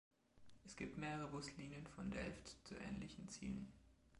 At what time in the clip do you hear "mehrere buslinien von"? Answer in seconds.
0.97-2.09